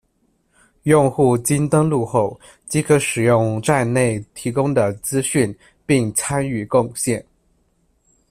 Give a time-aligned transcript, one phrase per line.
[0.81, 7.23] 用户经登录后，即可使用站内提供的资讯并参与贡献。